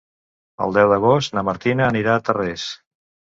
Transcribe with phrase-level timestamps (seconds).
[0.65, 2.67] El deu d'agost na Martina anirà a Tarrés.